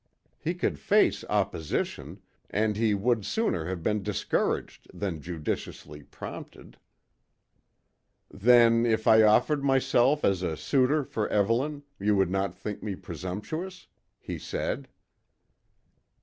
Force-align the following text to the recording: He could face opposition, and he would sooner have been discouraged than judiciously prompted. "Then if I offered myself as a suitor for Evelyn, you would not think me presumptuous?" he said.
He 0.39 0.55
could 0.55 0.79
face 0.79 1.23
opposition, 1.29 2.21
and 2.49 2.75
he 2.75 2.95
would 2.95 3.23
sooner 3.23 3.65
have 3.67 3.83
been 3.83 4.01
discouraged 4.01 4.87
than 4.91 5.21
judiciously 5.21 6.01
prompted. 6.01 6.77
"Then 8.27 8.83
if 8.83 9.05
I 9.05 9.21
offered 9.21 9.63
myself 9.63 10.25
as 10.25 10.41
a 10.41 10.57
suitor 10.57 11.03
for 11.03 11.27
Evelyn, 11.29 11.83
you 11.99 12.15
would 12.15 12.31
not 12.31 12.55
think 12.55 12.81
me 12.81 12.95
presumptuous?" 12.95 13.85
he 14.17 14.39
said. 14.39 14.87